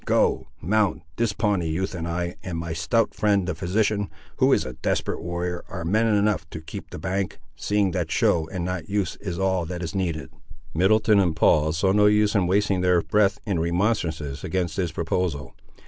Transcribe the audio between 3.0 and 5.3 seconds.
friend the physician, who is a desperate